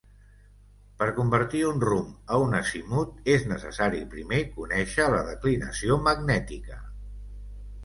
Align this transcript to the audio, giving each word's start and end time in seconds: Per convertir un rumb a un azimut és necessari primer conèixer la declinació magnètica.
Per 1.01 1.07
convertir 1.17 1.61
un 1.71 1.83
rumb 1.83 2.31
a 2.37 2.39
un 2.45 2.55
azimut 2.61 3.29
és 3.35 3.45
necessari 3.53 4.01
primer 4.15 4.41
conèixer 4.57 5.07
la 5.15 5.23
declinació 5.31 6.01
magnètica. 6.11 6.83